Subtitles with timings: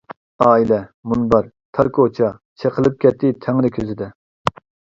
[0.45, 0.79] ئائىلە،
[1.11, 2.31] مۇنبەر، تار كوچا،
[2.63, 4.13] چېقىلىپ كەتتى تەڭرى كۆزىدە.